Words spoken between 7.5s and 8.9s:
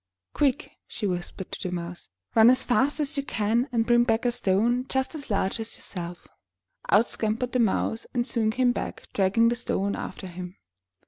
the Mouse, and soon came